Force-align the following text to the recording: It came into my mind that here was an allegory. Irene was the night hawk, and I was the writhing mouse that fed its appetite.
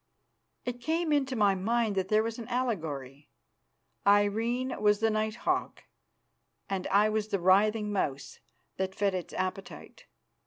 It 0.65 0.81
came 0.81 1.13
into 1.13 1.35
my 1.35 1.53
mind 1.53 1.93
that 1.95 2.09
here 2.09 2.23
was 2.23 2.39
an 2.39 2.47
allegory. 2.47 3.29
Irene 4.07 4.81
was 4.81 4.99
the 4.99 5.11
night 5.11 5.35
hawk, 5.35 5.83
and 6.67 6.87
I 6.87 7.07
was 7.09 7.27
the 7.27 7.39
writhing 7.39 7.93
mouse 7.93 8.39
that 8.77 8.95
fed 8.95 9.13
its 9.13 9.31
appetite. 9.35 10.07